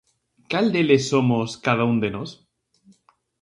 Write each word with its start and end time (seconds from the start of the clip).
Cal 0.51 0.67
deles 0.73 1.03
somos 1.11 1.49
cada 1.65 1.83
un 1.91 1.97
de 2.03 2.09
nós? 2.15 2.29